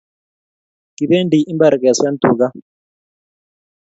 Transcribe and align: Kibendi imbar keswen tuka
Kibendi 0.95 1.37
imbar 1.51 1.73
keswen 1.81 2.15
tuka 2.21 2.47